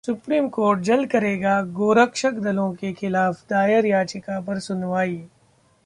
supreme 0.03 0.47
court 0.49 0.79
जल्द 0.79 1.09
करेगा 1.09 1.61
गोरक्षक 1.73 2.39
दलों 2.43 2.71
के 2.73 2.91
खिलाफ 2.93 3.41
दायर 3.49 3.85
याचिका 3.85 4.39
पर 4.41 4.59
सुनवाई 4.59 5.15